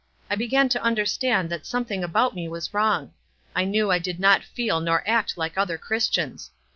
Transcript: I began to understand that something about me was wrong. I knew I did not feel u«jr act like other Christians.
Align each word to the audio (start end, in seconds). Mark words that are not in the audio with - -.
I 0.31 0.35
began 0.35 0.67
to 0.69 0.81
understand 0.81 1.51
that 1.51 1.67
something 1.67 2.03
about 2.03 2.33
me 2.33 2.47
was 2.47 2.73
wrong. 2.73 3.13
I 3.55 3.65
knew 3.65 3.91
I 3.91 3.99
did 3.99 4.19
not 4.19 4.43
feel 4.43 4.79
u«jr 4.83 5.03
act 5.05 5.37
like 5.37 5.59
other 5.59 5.77
Christians. 5.77 6.49